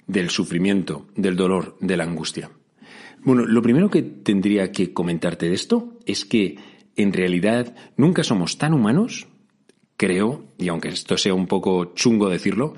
del 0.05 0.29
sufrimiento, 0.29 1.07
del 1.15 1.35
dolor, 1.35 1.77
de 1.81 1.97
la 1.97 2.03
angustia. 2.03 2.51
Bueno, 3.23 3.43
lo 3.47 3.63
primero 3.63 3.89
que 3.89 4.03
tendría 4.03 4.71
que 4.71 4.93
comentarte 4.93 5.49
de 5.49 5.55
esto 5.55 5.95
es 6.05 6.25
que 6.25 6.59
en 6.95 7.11
realidad 7.11 7.75
nunca 7.97 8.23
somos 8.23 8.59
tan 8.59 8.75
humanos, 8.75 9.27
creo, 9.97 10.43
y 10.59 10.67
aunque 10.67 10.89
esto 10.89 11.17
sea 11.17 11.33
un 11.33 11.47
poco 11.47 11.95
chungo 11.95 12.29
decirlo, 12.29 12.75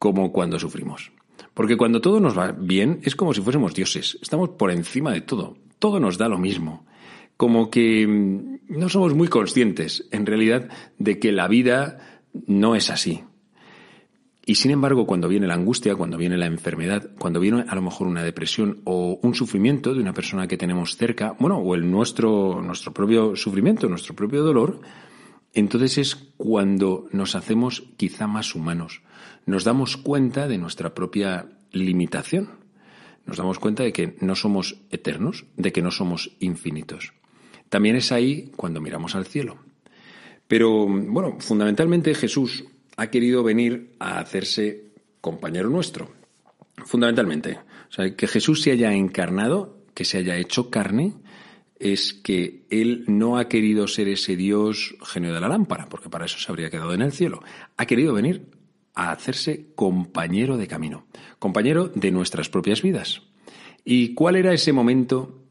como 0.00 0.32
cuando 0.32 0.58
sufrimos. 0.58 1.12
Porque 1.54 1.76
cuando 1.76 2.00
todo 2.00 2.18
nos 2.18 2.36
va 2.36 2.50
bien 2.50 2.98
es 3.04 3.14
como 3.14 3.32
si 3.32 3.42
fuésemos 3.42 3.74
dioses, 3.74 4.18
estamos 4.20 4.48
por 4.48 4.72
encima 4.72 5.12
de 5.12 5.20
todo, 5.20 5.56
todo 5.78 6.00
nos 6.00 6.18
da 6.18 6.28
lo 6.28 6.38
mismo 6.38 6.84
como 7.36 7.70
que 7.70 8.06
mm, 8.06 8.78
no 8.78 8.88
somos 8.88 9.14
muy 9.14 9.28
conscientes, 9.28 10.08
en 10.10 10.26
realidad, 10.26 10.68
de 10.98 11.18
que 11.18 11.32
la 11.32 11.48
vida 11.48 12.20
no 12.46 12.74
es 12.74 12.90
así. 12.90 13.22
Y 14.48 14.54
sin 14.54 14.70
embargo, 14.70 15.06
cuando 15.06 15.26
viene 15.26 15.48
la 15.48 15.54
angustia, 15.54 15.96
cuando 15.96 16.16
viene 16.16 16.36
la 16.36 16.46
enfermedad, 16.46 17.10
cuando 17.18 17.40
viene 17.40 17.64
a 17.66 17.74
lo 17.74 17.82
mejor 17.82 18.06
una 18.06 18.22
depresión 18.22 18.80
o 18.84 19.18
un 19.20 19.34
sufrimiento 19.34 19.92
de 19.92 20.00
una 20.00 20.12
persona 20.12 20.46
que 20.46 20.56
tenemos 20.56 20.96
cerca, 20.96 21.34
bueno, 21.40 21.58
o 21.58 21.74
el 21.74 21.90
nuestro, 21.90 22.62
nuestro 22.62 22.94
propio 22.94 23.34
sufrimiento, 23.34 23.88
nuestro 23.88 24.14
propio 24.14 24.44
dolor, 24.44 24.80
entonces 25.52 25.98
es 25.98 26.14
cuando 26.36 27.08
nos 27.10 27.34
hacemos 27.34 27.82
quizá 27.96 28.28
más 28.28 28.54
humanos. 28.54 29.02
Nos 29.46 29.64
damos 29.64 29.96
cuenta 29.96 30.46
de 30.46 30.58
nuestra 30.58 30.94
propia 30.94 31.48
limitación. 31.72 32.50
Nos 33.24 33.38
damos 33.38 33.58
cuenta 33.58 33.82
de 33.82 33.92
que 33.92 34.16
no 34.20 34.36
somos 34.36 34.76
eternos, 34.90 35.46
de 35.56 35.72
que 35.72 35.82
no 35.82 35.90
somos 35.90 36.36
infinitos. 36.38 37.14
También 37.68 37.96
es 37.96 38.12
ahí 38.12 38.52
cuando 38.56 38.80
miramos 38.80 39.14
al 39.14 39.26
cielo. 39.26 39.58
Pero, 40.48 40.86
bueno, 40.86 41.36
fundamentalmente 41.40 42.14
Jesús 42.14 42.64
ha 42.96 43.08
querido 43.08 43.42
venir 43.42 43.92
a 43.98 44.18
hacerse 44.18 44.92
compañero 45.20 45.68
nuestro. 45.68 46.10
Fundamentalmente. 46.84 47.58
O 47.88 47.92
sea, 47.92 48.14
que 48.14 48.26
Jesús 48.26 48.62
se 48.62 48.70
haya 48.70 48.92
encarnado, 48.92 49.78
que 49.94 50.04
se 50.04 50.18
haya 50.18 50.36
hecho 50.36 50.70
carne, 50.70 51.14
es 51.78 52.14
que 52.14 52.64
Él 52.70 53.04
no 53.06 53.38
ha 53.38 53.48
querido 53.48 53.86
ser 53.88 54.08
ese 54.08 54.36
Dios 54.36 54.94
genio 55.02 55.34
de 55.34 55.40
la 55.40 55.48
lámpara, 55.48 55.86
porque 55.88 56.08
para 56.08 56.24
eso 56.24 56.38
se 56.38 56.50
habría 56.50 56.70
quedado 56.70 56.94
en 56.94 57.02
el 57.02 57.12
cielo. 57.12 57.42
Ha 57.76 57.86
querido 57.86 58.14
venir 58.14 58.46
a 58.94 59.10
hacerse 59.10 59.72
compañero 59.74 60.56
de 60.56 60.66
camino, 60.66 61.06
compañero 61.38 61.88
de 61.88 62.10
nuestras 62.10 62.48
propias 62.48 62.82
vidas. 62.82 63.22
¿Y 63.84 64.14
cuál 64.14 64.36
era 64.36 64.54
ese 64.54 64.72
momento 64.72 65.45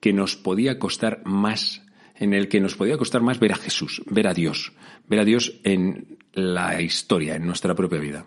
que 0.00 0.12
nos 0.12 0.36
podía 0.36 0.78
costar 0.78 1.22
más, 1.24 1.82
en 2.14 2.34
el 2.34 2.48
que 2.48 2.60
nos 2.60 2.74
podía 2.74 2.98
costar 2.98 3.22
más 3.22 3.38
ver 3.38 3.52
a 3.52 3.56
Jesús, 3.56 4.02
ver 4.06 4.28
a 4.28 4.34
Dios, 4.34 4.72
ver 5.08 5.20
a 5.20 5.24
Dios 5.24 5.60
en 5.64 6.18
la 6.32 6.80
historia, 6.80 7.36
en 7.36 7.46
nuestra 7.46 7.74
propia 7.74 7.98
vida. 7.98 8.26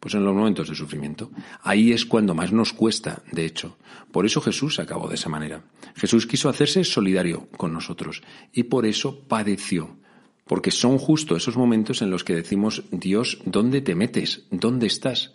Pues 0.00 0.14
en 0.14 0.24
los 0.24 0.34
momentos 0.34 0.68
de 0.68 0.74
sufrimiento. 0.74 1.30
Ahí 1.62 1.92
es 1.92 2.04
cuando 2.04 2.34
más 2.34 2.52
nos 2.52 2.72
cuesta, 2.72 3.22
de 3.30 3.44
hecho. 3.44 3.78
Por 4.10 4.26
eso 4.26 4.40
Jesús 4.40 4.80
acabó 4.80 5.06
de 5.06 5.14
esa 5.14 5.28
manera. 5.28 5.62
Jesús 5.94 6.26
quiso 6.26 6.48
hacerse 6.48 6.82
solidario 6.82 7.48
con 7.56 7.72
nosotros 7.72 8.22
y 8.52 8.64
por 8.64 8.84
eso 8.84 9.20
padeció. 9.28 9.96
Porque 10.44 10.72
son 10.72 10.98
justo 10.98 11.36
esos 11.36 11.56
momentos 11.56 12.02
en 12.02 12.10
los 12.10 12.24
que 12.24 12.34
decimos, 12.34 12.82
Dios, 12.90 13.38
¿dónde 13.44 13.80
te 13.80 13.94
metes? 13.94 14.44
¿Dónde 14.50 14.88
estás? 14.88 15.34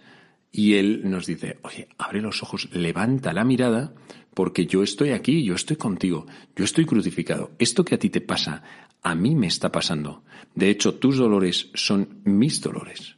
Y 0.57 0.73
Él 0.73 1.01
nos 1.03 1.27
dice, 1.27 1.59
oye, 1.61 1.87
abre 1.99 2.19
los 2.19 2.41
ojos, 2.41 2.67
levanta 2.73 3.31
la 3.31 3.43
mirada, 3.43 3.93
porque 4.33 4.65
yo 4.65 4.81
estoy 4.81 5.11
aquí, 5.11 5.43
yo 5.43 5.53
estoy 5.53 5.77
contigo, 5.77 6.25
yo 6.55 6.65
estoy 6.65 6.83
crucificado. 6.85 7.51
Esto 7.59 7.85
que 7.85 7.93
a 7.93 7.99
ti 7.99 8.09
te 8.09 8.21
pasa, 8.21 8.63
a 9.03 9.13
mí 9.13 9.35
me 9.35 9.45
está 9.45 9.71
pasando. 9.71 10.23
De 10.55 10.71
hecho, 10.71 10.95
tus 10.95 11.17
dolores 11.17 11.69
son 11.75 12.21
mis 12.23 12.59
dolores. 12.59 13.17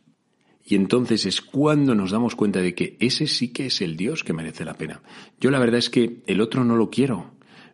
Y 0.66 0.76
entonces 0.76 1.26
es 1.26 1.40
cuando 1.40 1.96
nos 1.96 2.12
damos 2.12 2.36
cuenta 2.36 2.60
de 2.60 2.76
que 2.76 2.98
ese 3.00 3.26
sí 3.26 3.54
que 3.54 3.68
es 3.68 3.80
el 3.80 3.96
Dios 3.96 4.26
que 4.26 4.34
merece 4.34 4.66
la 4.66 4.74
pena. 4.74 5.02
Yo 5.40 5.50
la 5.50 5.60
verdad 5.60 5.80
es 5.80 5.90
que 5.90 6.18
el 6.28 6.42
otro 6.42 6.66
no 6.66 6.76
lo 6.76 6.90
quiero. 6.90 7.32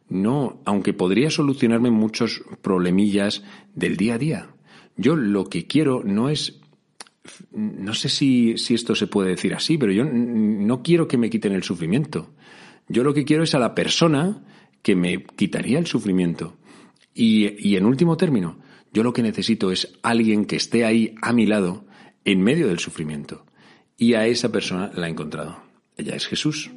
No, 0.09 0.61
aunque 0.65 0.93
podría 0.93 1.31
solucionarme 1.31 1.89
muchos 1.89 2.43
problemillas 2.61 3.43
del 3.73 3.97
día 3.97 4.13
a 4.13 4.19
día. 4.19 4.49
Yo 4.95 5.15
lo 5.15 5.45
que 5.45 5.65
quiero 5.65 6.03
no 6.05 6.29
es 6.29 6.61
no 7.51 7.93
sé 7.93 8.09
si, 8.09 8.57
si, 8.57 8.73
esto 8.73 8.95
se 8.95 9.07
puede 9.07 9.29
decir 9.29 9.53
así, 9.53 9.77
pero 9.77 9.91
yo 9.91 10.05
no 10.05 10.83
quiero 10.83 11.07
que 11.07 11.17
me 11.17 11.29
quiten 11.29 11.53
el 11.53 11.63
sufrimiento. 11.63 12.33
Yo 12.87 13.03
lo 13.03 13.13
que 13.13 13.25
quiero 13.25 13.43
es 13.43 13.55
a 13.55 13.59
la 13.59 13.73
persona 13.73 14.43
que 14.81 14.95
me 14.95 15.23
quitaría 15.23 15.79
el 15.79 15.87
sufrimiento. 15.87 16.57
Y, 17.13 17.67
y 17.67 17.75
en 17.77 17.85
último 17.85 18.17
término, 18.17 18.59
yo 18.93 19.03
lo 19.03 19.13
que 19.13 19.23
necesito 19.23 19.71
es 19.71 19.93
alguien 20.03 20.45
que 20.45 20.55
esté 20.55 20.85
ahí 20.85 21.15
a 21.21 21.33
mi 21.33 21.45
lado 21.45 21.85
en 22.23 22.41
medio 22.41 22.67
del 22.67 22.79
sufrimiento. 22.79 23.45
Y 23.97 24.13
a 24.13 24.27
esa 24.27 24.51
persona 24.51 24.91
la 24.93 25.07
he 25.07 25.11
encontrado. 25.11 25.59
Ella 25.97 26.15
es 26.15 26.27
Jesús. 26.27 26.71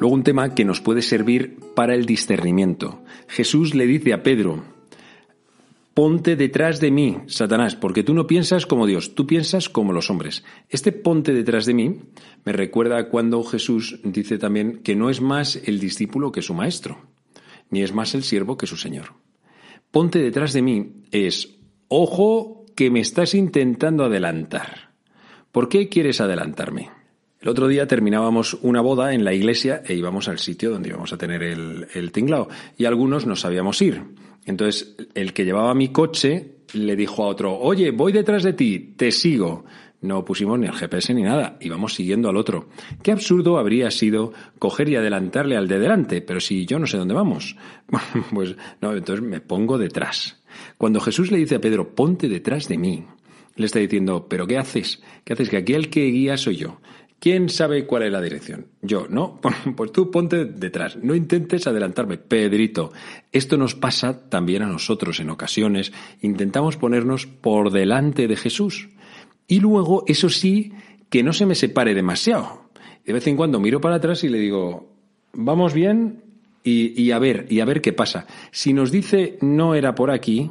Luego 0.00 0.14
un 0.14 0.22
tema 0.22 0.54
que 0.54 0.64
nos 0.64 0.80
puede 0.80 1.02
servir 1.02 1.58
para 1.74 1.94
el 1.94 2.06
discernimiento. 2.06 3.02
Jesús 3.26 3.74
le 3.74 3.86
dice 3.86 4.12
a 4.12 4.22
Pedro, 4.22 4.62
ponte 5.92 6.36
detrás 6.36 6.78
de 6.78 6.92
mí, 6.92 7.18
Satanás, 7.26 7.74
porque 7.74 8.04
tú 8.04 8.14
no 8.14 8.28
piensas 8.28 8.64
como 8.66 8.86
Dios, 8.86 9.16
tú 9.16 9.26
piensas 9.26 9.68
como 9.68 9.92
los 9.92 10.10
hombres. 10.10 10.44
Este 10.68 10.92
ponte 10.92 11.32
detrás 11.32 11.66
de 11.66 11.74
mí 11.74 11.96
me 12.44 12.52
recuerda 12.52 13.08
cuando 13.08 13.42
Jesús 13.42 13.98
dice 14.04 14.38
también 14.38 14.82
que 14.84 14.94
no 14.94 15.10
es 15.10 15.20
más 15.20 15.56
el 15.56 15.80
discípulo 15.80 16.30
que 16.30 16.42
su 16.42 16.54
maestro, 16.54 16.98
ni 17.70 17.82
es 17.82 17.92
más 17.92 18.14
el 18.14 18.22
siervo 18.22 18.56
que 18.56 18.68
su 18.68 18.76
Señor. 18.76 19.14
Ponte 19.90 20.20
detrás 20.20 20.52
de 20.52 20.62
mí 20.62 21.02
es, 21.10 21.56
ojo 21.88 22.66
que 22.76 22.92
me 22.92 23.00
estás 23.00 23.34
intentando 23.34 24.04
adelantar. 24.04 24.92
¿Por 25.50 25.68
qué 25.68 25.88
quieres 25.88 26.20
adelantarme? 26.20 26.97
El 27.40 27.48
otro 27.48 27.68
día 27.68 27.86
terminábamos 27.86 28.58
una 28.62 28.80
boda 28.80 29.14
en 29.14 29.24
la 29.24 29.32
iglesia 29.32 29.82
e 29.86 29.94
íbamos 29.94 30.28
al 30.28 30.38
sitio 30.38 30.70
donde 30.70 30.88
íbamos 30.88 31.12
a 31.12 31.18
tener 31.18 31.42
el, 31.42 31.86
el 31.94 32.10
tinglao 32.10 32.48
y 32.76 32.84
algunos 32.84 33.26
no 33.26 33.36
sabíamos 33.36 33.80
ir. 33.80 34.02
Entonces, 34.44 34.96
el 35.14 35.32
que 35.32 35.44
llevaba 35.44 35.74
mi 35.74 35.88
coche 35.88 36.56
le 36.72 36.96
dijo 36.96 37.22
a 37.22 37.28
otro, 37.28 37.56
oye, 37.56 37.90
voy 37.90 38.12
detrás 38.12 38.42
de 38.42 38.54
ti, 38.54 38.94
te 38.96 39.12
sigo. 39.12 39.64
No 40.00 40.24
pusimos 40.24 40.58
ni 40.58 40.66
el 40.66 40.72
GPS 40.72 41.12
ni 41.12 41.22
nada, 41.22 41.56
íbamos 41.60 41.94
siguiendo 41.94 42.28
al 42.28 42.36
otro. 42.36 42.68
Qué 43.02 43.10
absurdo 43.10 43.58
habría 43.58 43.90
sido 43.90 44.32
coger 44.58 44.88
y 44.88 44.96
adelantarle 44.96 45.56
al 45.56 45.66
de 45.66 45.80
delante, 45.80 46.22
pero 46.22 46.40
si 46.40 46.66
yo 46.66 46.78
no 46.78 46.86
sé 46.86 46.98
dónde 46.98 47.14
vamos. 47.14 47.56
pues 48.32 48.54
no, 48.80 48.94
entonces 48.94 49.24
me 49.24 49.40
pongo 49.40 49.76
detrás. 49.76 50.40
Cuando 50.76 51.00
Jesús 51.00 51.32
le 51.32 51.38
dice 51.38 51.56
a 51.56 51.60
Pedro, 51.60 51.94
ponte 51.94 52.28
detrás 52.28 52.68
de 52.68 52.78
mí, 52.78 53.04
le 53.56 53.66
está 53.66 53.80
diciendo, 53.80 54.28
pero 54.28 54.46
¿qué 54.46 54.56
haces? 54.56 55.02
¿Qué 55.24 55.32
haces? 55.32 55.50
Que 55.50 55.56
aquí 55.56 55.74
el 55.74 55.90
que 55.90 56.04
guía 56.06 56.36
soy 56.36 56.56
yo. 56.56 56.80
¿Quién 57.20 57.48
sabe 57.48 57.84
cuál 57.84 58.04
es 58.04 58.12
la 58.12 58.20
dirección? 58.20 58.66
Yo, 58.80 59.06
¿no? 59.08 59.40
Pues 59.76 59.92
tú 59.92 60.10
ponte 60.10 60.44
detrás, 60.44 60.96
no 60.96 61.14
intentes 61.14 61.66
adelantarme. 61.66 62.16
Pedrito, 62.16 62.92
esto 63.32 63.56
nos 63.56 63.74
pasa 63.74 64.28
también 64.28 64.62
a 64.62 64.66
nosotros 64.66 65.18
en 65.20 65.30
ocasiones. 65.30 65.92
Intentamos 66.20 66.76
ponernos 66.76 67.26
por 67.26 67.72
delante 67.72 68.28
de 68.28 68.36
Jesús. 68.36 68.88
Y 69.48 69.60
luego, 69.60 70.04
eso 70.06 70.28
sí, 70.28 70.72
que 71.08 71.22
no 71.22 71.32
se 71.32 71.46
me 71.46 71.54
separe 71.54 71.94
demasiado. 71.94 72.70
De 73.04 73.12
vez 73.12 73.26
en 73.26 73.36
cuando 73.36 73.58
miro 73.58 73.80
para 73.80 73.96
atrás 73.96 74.22
y 74.22 74.28
le 74.28 74.38
digo, 74.38 74.92
vamos 75.32 75.72
bien 75.72 76.22
y, 76.62 77.10
a 77.12 77.18
ver, 77.18 77.46
y 77.48 77.60
a 77.60 77.64
ver 77.64 77.80
qué 77.80 77.92
pasa. 77.92 78.26
Si 78.50 78.72
nos 78.74 78.90
dice 78.92 79.38
no 79.40 79.74
era 79.74 79.94
por 79.94 80.10
aquí, 80.10 80.50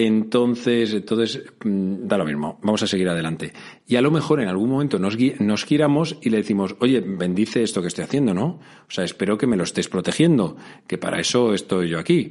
Entonces, 0.00 0.94
entonces 0.94 1.42
mm, 1.64 2.06
da 2.06 2.16
lo 2.16 2.24
mismo, 2.24 2.60
vamos 2.62 2.84
a 2.84 2.86
seguir 2.86 3.08
adelante. 3.08 3.52
Y 3.84 3.96
a 3.96 4.00
lo 4.00 4.12
mejor 4.12 4.40
en 4.40 4.46
algún 4.46 4.70
momento 4.70 5.00
nos, 5.00 5.16
nos 5.40 5.64
giramos 5.64 6.16
y 6.22 6.30
le 6.30 6.36
decimos, 6.36 6.76
oye, 6.78 7.00
bendice 7.00 7.64
esto 7.64 7.82
que 7.82 7.88
estoy 7.88 8.04
haciendo, 8.04 8.32
¿no? 8.32 8.60
O 8.86 8.90
sea, 8.90 9.02
espero 9.02 9.36
que 9.36 9.48
me 9.48 9.56
lo 9.56 9.64
estés 9.64 9.88
protegiendo, 9.88 10.56
que 10.86 10.98
para 10.98 11.18
eso 11.18 11.52
estoy 11.52 11.88
yo 11.88 11.98
aquí. 11.98 12.30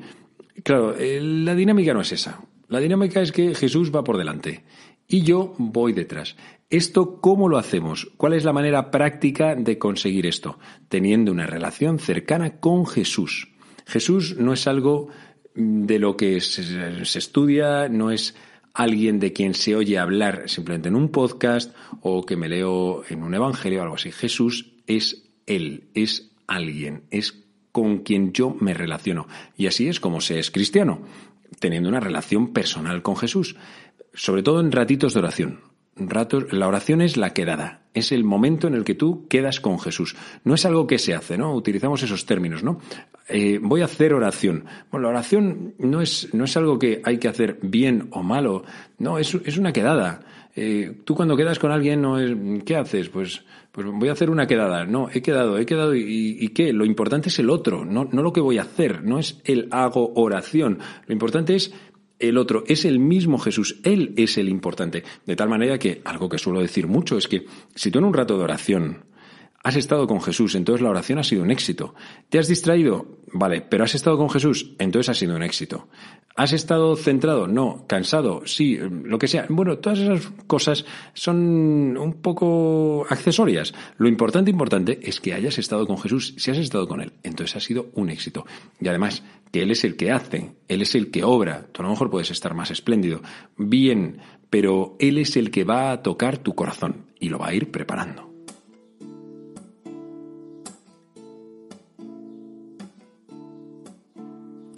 Claro, 0.64 0.96
eh, 0.98 1.20
la 1.22 1.56
dinámica 1.56 1.94
no 1.94 2.00
es 2.00 2.14
esa. 2.14 2.40
La 2.70 2.80
dinámica 2.80 3.22
es 3.22 3.34
que 3.34 3.54
Jesús 3.54 3.94
va 3.94 4.06
por 4.06 4.18
delante 4.18 4.64
y 5.06 5.24
yo 5.24 5.54
voy 5.58 5.92
detrás. 5.92 6.38
¿Esto 6.70 7.20
cómo 7.20 7.50
lo 7.50 7.58
hacemos? 7.58 8.12
¿Cuál 8.16 8.32
es 8.32 8.46
la 8.46 8.54
manera 8.54 8.92
práctica 8.92 9.56
de 9.56 9.78
conseguir 9.78 10.26
esto? 10.26 10.58
Teniendo 10.88 11.34
una 11.34 11.48
relación 11.48 12.00
cercana 12.00 12.62
con 12.62 12.86
Jesús. 12.86 13.50
Jesús 13.86 14.38
no 14.38 14.54
es 14.54 14.68
algo 14.68 15.10
de 15.58 15.98
lo 15.98 16.16
que 16.16 16.40
se, 16.40 17.18
estudia, 17.18 17.90
no 17.90 18.12
es 18.12 18.36
alguien 18.76 19.20
de 19.20 19.34
quien 19.34 19.56
se 19.56 19.76
oye 19.76 19.98
hablar 19.98 20.44
simplemente 20.46 20.88
en 20.88 20.96
un 20.96 21.10
podcast 21.10 21.76
o 22.02 22.24
que 22.26 22.38
me 22.38 22.48
leo 22.48 23.04
en 23.10 23.24
un 23.24 23.34
evangelio 23.34 23.80
o 23.80 23.84
algo 23.84 23.96
así. 23.96 24.12
Jesús 24.12 24.74
es 24.86 25.24
Él, 25.48 25.90
es 25.96 26.32
alguien, 26.46 27.06
es 27.10 27.44
con 27.72 28.00
quien 28.00 28.34
yo 28.34 28.56
me 28.60 28.76
relaciono. 28.76 29.28
Y 29.58 29.66
así 29.66 29.88
es 29.88 30.00
como 30.00 30.22
se 30.22 30.38
es 30.38 30.52
cristiano, 30.52 31.02
teniendo 31.60 31.90
una 31.90 32.00
relación 32.00 32.54
personal 32.54 33.02
con 33.02 33.18
Jesús, 33.18 33.56
sobre 34.14 34.44
todo 34.44 34.60
en 34.60 34.72
ratitos 34.72 35.16
de 35.16 35.20
oración 35.20 35.67
la 36.52 36.68
oración 36.68 37.02
es 37.02 37.18
la 37.18 37.34
quedada, 37.34 37.82
es 37.94 38.12
el 38.12 38.24
momento 38.24 38.68
en 38.68 38.76
el 38.76 38.84
que 38.84 38.96
tú 38.96 39.28
quedas 39.28 39.60
con 39.60 39.80
Jesús. 39.80 40.16
No 40.44 40.54
es 40.54 40.66
algo 40.66 40.88
que 40.88 41.00
se 41.00 41.14
hace, 41.14 41.38
¿no? 41.38 41.54
Utilizamos 41.54 42.04
esos 42.04 42.26
términos, 42.26 42.64
¿no? 42.64 42.80
Eh, 43.28 43.60
voy 43.62 43.82
a 43.82 43.86
hacer 43.86 44.14
oración. 44.14 44.66
Bueno, 44.92 45.08
la 45.08 45.10
oración 45.10 45.74
no 45.80 46.02
es, 46.02 46.34
no 46.34 46.46
es 46.46 46.56
algo 46.56 46.80
que 46.80 47.02
hay 47.04 47.18
que 47.18 47.28
hacer 47.28 47.60
bien 47.62 48.08
o 48.12 48.24
malo, 48.24 48.64
no, 49.00 49.18
es, 49.18 49.34
es 49.46 49.58
una 49.58 49.74
quedada. 49.74 50.22
Eh, 50.56 51.02
tú 51.04 51.14
cuando 51.14 51.38
quedas 51.38 51.60
con 51.60 51.72
alguien, 51.72 52.02
no 52.02 52.20
es, 52.20 52.36
¿qué 52.66 52.76
haces? 52.76 53.10
Pues, 53.10 53.44
pues 53.72 53.86
voy 53.92 54.10
a 54.10 54.14
hacer 54.14 54.32
una 54.32 54.48
quedada. 54.48 54.86
No, 54.86 55.08
he 55.14 55.22
quedado, 55.22 55.60
he 55.60 55.68
quedado 55.68 55.94
y, 55.94 56.38
y 56.40 56.50
qué? 56.50 56.74
Lo 56.74 56.84
importante 56.84 57.30
es 57.30 57.38
el 57.38 57.52
otro, 57.52 57.86
no, 57.86 58.10
no 58.12 58.24
lo 58.24 58.34
que 58.34 58.42
voy 58.42 58.58
a 58.58 58.64
hacer, 58.64 59.04
no 59.04 59.20
es 59.20 59.40
el 59.46 59.68
hago 59.70 60.14
oración. 60.16 60.80
Lo 61.06 61.14
importante 61.14 61.54
es 61.56 61.74
el 62.20 62.38
otro, 62.38 62.64
es 62.68 62.86
el 62.86 63.00
mismo 63.00 63.38
Jesús, 63.38 63.80
Él 63.84 64.14
es 64.18 64.38
el 64.38 64.50
importante. 64.50 65.04
De 65.26 65.36
tal 65.36 65.50
manera 65.50 65.78
que 65.78 66.02
algo 66.06 66.30
que 66.30 66.38
suelo 66.38 66.62
decir 66.62 66.88
mucho 66.88 67.18
es 67.18 67.28
que 67.28 67.46
si 67.76 67.92
tú 67.92 68.00
en 68.00 68.06
un 68.06 68.14
rato 68.14 68.38
de 68.38 68.44
oración 68.44 69.06
has 69.68 69.76
estado 69.76 70.08
con 70.08 70.22
Jesús, 70.22 70.56
entonces 70.56 70.82
la 70.82 70.90
oración 70.90 71.20
ha 71.20 71.26
sido 71.26 71.44
un 71.44 71.52
éxito. 71.52 71.94
¿Te 72.30 72.40
has 72.40 72.48
distraído? 72.48 73.18
Vale, 73.34 73.60
pero 73.60 73.84
has 73.84 73.96
estado 73.96 74.18
con 74.18 74.30
Jesús, 74.30 74.72
entonces 74.80 75.10
ha 75.10 75.14
sido 75.14 75.36
un 75.36 75.44
éxito. 75.44 75.90
¿Has 76.38 76.54
estado 76.54 76.96
centrado? 76.96 77.48
No. 77.48 77.84
¿Cansado? 77.86 78.44
Sí, 78.46 78.78
lo 78.78 79.20
que 79.20 79.28
sea. 79.28 79.46
Bueno, 79.50 79.80
todas 79.80 80.00
esas 80.00 80.32
cosas 80.48 80.86
son 81.14 81.98
un 81.98 82.14
poco 82.22 83.06
accesorias. 83.10 83.74
Lo 83.98 84.08
importante, 84.08 84.52
importante 84.52 85.00
es 85.04 85.20
que 85.20 85.34
hayas 85.34 85.58
estado 85.58 85.86
con 85.86 85.98
Jesús. 85.98 86.34
Si 86.38 86.50
has 86.50 86.60
estado 86.60 86.88
con 86.88 87.02
Él, 87.02 87.12
entonces 87.24 87.58
ha 87.58 87.60
sido 87.60 87.90
un 87.96 88.10
éxito. 88.10 88.46
Y 88.80 88.88
además, 88.88 89.22
que 89.52 89.64
Él 89.64 89.72
es 89.72 89.84
el 89.84 89.98
que 89.98 90.12
hace, 90.12 90.52
Él 90.70 90.82
es 90.82 90.96
el 90.96 91.12
que 91.12 91.26
obra. 91.26 91.68
Tú 91.74 91.82
a 91.82 91.86
lo 91.86 91.92
mejor 91.92 92.10
puedes 92.10 92.32
estar 92.32 92.54
más 92.54 92.72
espléndido. 92.72 93.22
Bien, 93.58 94.20
pero 94.50 94.96
Él 95.00 95.18
es 95.18 95.36
el 95.36 95.52
que 95.52 95.66
va 95.66 95.92
a 95.92 96.02
tocar 96.04 96.38
tu 96.38 96.56
corazón 96.56 97.08
y 97.20 97.28
lo 97.28 97.40
va 97.40 97.48
a 97.48 97.54
ir 97.54 97.70
preparando. 97.70 98.37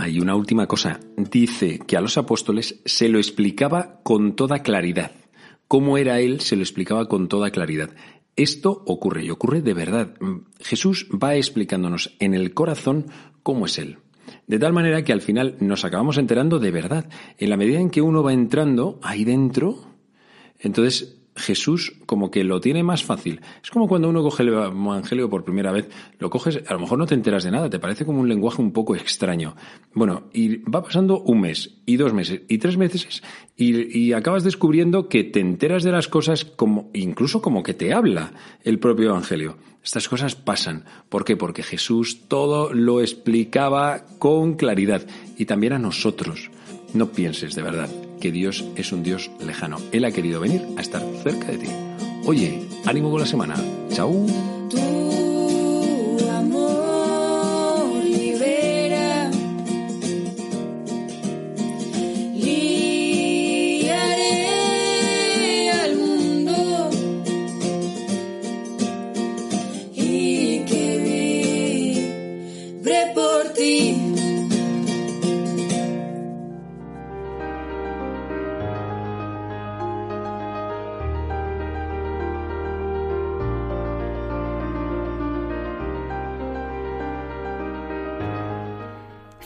Hay 0.01 0.21
una 0.21 0.33
última 0.33 0.65
cosa. 0.65 1.01
Dice 1.17 1.79
que 1.79 1.97
a 1.97 2.01
los 2.01 2.17
apóstoles 2.17 2.79
se 2.85 3.09
lo 3.09 3.17
explicaba 3.17 3.99
con 4.01 4.33
toda 4.33 4.63
claridad. 4.63 5.11
Cómo 5.67 5.97
era 5.97 6.21
Él 6.21 6.39
se 6.39 6.55
lo 6.55 6.61
explicaba 6.61 7.09
con 7.09 7.27
toda 7.27 7.51
claridad. 7.51 7.89
Esto 8.37 8.81
ocurre 8.87 9.25
y 9.25 9.29
ocurre 9.29 9.61
de 9.61 9.73
verdad. 9.73 10.15
Jesús 10.61 11.09
va 11.11 11.35
explicándonos 11.35 12.15
en 12.19 12.33
el 12.33 12.53
corazón 12.53 13.07
cómo 13.43 13.65
es 13.65 13.77
Él. 13.77 13.97
De 14.47 14.57
tal 14.57 14.71
manera 14.71 15.03
que 15.03 15.11
al 15.11 15.19
final 15.19 15.57
nos 15.59 15.83
acabamos 15.83 16.17
enterando 16.17 16.59
de 16.59 16.71
verdad. 16.71 17.09
En 17.37 17.49
la 17.49 17.57
medida 17.57 17.81
en 17.81 17.89
que 17.89 18.01
uno 18.01 18.23
va 18.23 18.31
entrando 18.31 19.01
ahí 19.03 19.25
dentro, 19.25 19.83
entonces 20.59 21.18
Jesús 21.39 21.93
como 22.05 22.29
que 22.29 22.43
lo 22.43 22.61
tiene 22.61 22.83
más 22.83 23.03
fácil. 23.03 23.41
Es 23.63 23.71
como 23.71 23.87
cuando 23.87 24.09
uno 24.09 24.21
coge 24.21 24.43
el 24.43 24.49
Evangelio 24.49 25.29
por 25.29 25.43
primera 25.43 25.71
vez, 25.71 25.89
lo 26.19 26.29
coges, 26.29 26.61
a 26.67 26.73
lo 26.73 26.79
mejor 26.79 26.99
no 26.99 27.05
te 27.05 27.15
enteras 27.15 27.43
de 27.43 27.51
nada, 27.51 27.69
te 27.69 27.79
parece 27.79 28.05
como 28.05 28.19
un 28.19 28.29
lenguaje 28.29 28.61
un 28.61 28.71
poco 28.71 28.95
extraño. 28.95 29.55
Bueno, 29.93 30.29
y 30.33 30.57
va 30.57 30.83
pasando 30.83 31.21
un 31.21 31.41
mes, 31.41 31.77
y 31.85 31.97
dos 31.97 32.13
meses, 32.13 32.41
y 32.47 32.57
tres 32.57 32.77
meses, 32.77 33.23
y, 33.55 34.13
acabas 34.13 34.43
descubriendo 34.43 35.07
que 35.07 35.23
te 35.23 35.39
enteras 35.39 35.83
de 35.83 35.91
las 35.91 36.07
cosas 36.07 36.45
como, 36.45 36.89
incluso 36.93 37.41
como 37.41 37.63
que 37.63 37.73
te 37.73 37.93
habla 37.93 38.33
el 38.63 38.79
propio 38.79 39.09
Evangelio. 39.09 39.57
Estas 39.83 40.09
cosas 40.09 40.35
pasan. 40.35 40.85
¿Por 41.07 41.23
qué? 41.23 41.37
Porque 41.37 41.63
Jesús 41.63 42.27
todo 42.27 42.73
lo 42.73 43.01
explicaba 43.01 44.05
con 44.19 44.55
claridad, 44.55 45.05
y 45.37 45.45
también 45.45 45.73
a 45.73 45.79
nosotros. 45.79 46.51
No 46.93 47.11
pienses 47.11 47.55
de 47.55 47.61
verdad 47.61 48.08
que 48.19 48.31
Dios 48.31 48.65
es 48.75 48.91
un 48.91 49.03
Dios 49.03 49.31
lejano. 49.39 49.77
Él 49.91 50.05
ha 50.05 50.11
querido 50.11 50.39
venir 50.39 50.65
a 50.77 50.81
estar 50.81 51.01
cerca 51.23 51.47
de 51.47 51.57
ti. 51.57 51.67
Oye, 52.25 52.67
ánimo 52.85 53.09
con 53.09 53.19
la 53.19 53.25
semana. 53.25 53.55
Chao. 53.91 54.25